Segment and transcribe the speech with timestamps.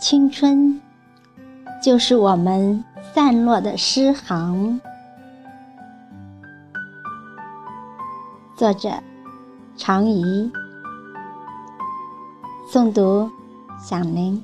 [0.00, 0.80] 青春，
[1.82, 4.80] 就是我们散落的诗行。
[8.56, 8.90] 作者：
[9.76, 10.48] 常怡。
[12.72, 13.28] 诵读：
[13.80, 14.40] 响铃。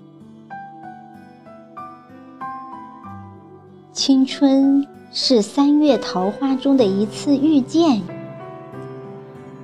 [3.92, 8.02] 青春是三月桃花中的一次遇见，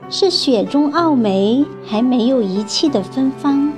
[0.09, 3.73] 是雪中傲梅还没有遗弃的芬芳。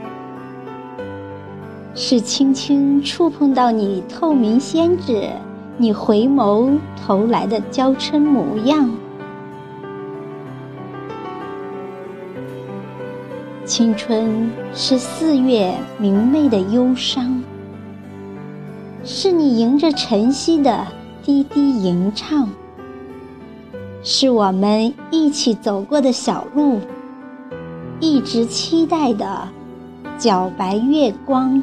[1.94, 5.28] 是轻轻触碰到你透明仙指，
[5.76, 8.90] 你回眸投来的娇嗔模样。
[13.66, 17.42] 青春是四月明媚的忧伤，
[19.04, 20.86] 是你迎着晨曦的
[21.22, 22.48] 低低吟唱，
[24.02, 26.80] 是我们一起走过的小路，
[28.00, 29.46] 一直期待的
[30.18, 31.62] 皎白月光。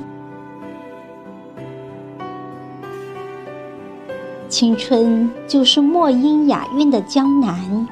[4.49, 7.87] 青春就是墨音雅韵的江南，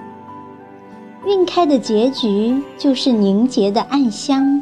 [1.28, 4.60] 晕开的结局就是凝结的暗香。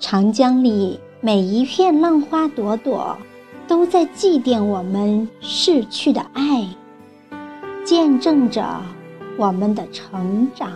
[0.00, 3.16] 长江里每一片浪花朵朵，
[3.68, 6.66] 都在祭奠我们逝去的爱，
[7.84, 8.82] 见证着
[9.38, 10.72] 我们的成长。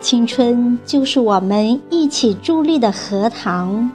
[0.00, 3.88] 青春就是我们一起伫立的荷塘。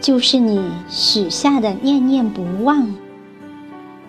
[0.00, 2.88] 就是你许下的念念不忘，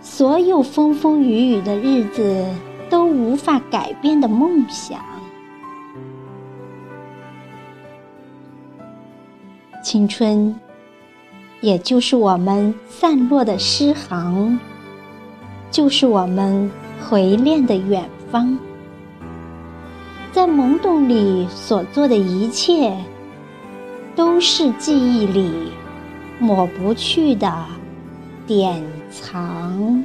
[0.01, 2.45] 所有风风雨雨的日子
[2.89, 4.99] 都无法改变的梦想。
[9.83, 10.55] 青春，
[11.61, 14.59] 也就是我们散落的诗行，
[15.71, 16.69] 就是我们
[17.01, 18.57] 回恋的远方，
[20.31, 22.95] 在懵懂里所做的一切。
[24.19, 25.71] 都是记忆里
[26.39, 27.65] 抹不去的
[28.45, 30.03] 典藏。